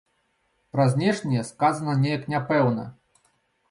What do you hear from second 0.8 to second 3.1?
знешнія сказана неяк няпэўна.